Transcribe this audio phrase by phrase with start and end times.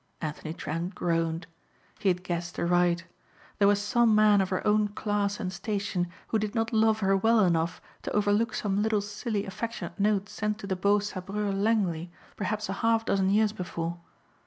[0.19, 1.45] Anthony Trent groaned.
[1.99, 3.05] He had guessed aright.
[3.59, 7.15] There was some man of her own class and station who did not love her
[7.15, 12.09] well enough to overlook some little silly affectionate note sent to the beau sabreur Langley
[12.35, 13.99] perhaps a half dozen years before.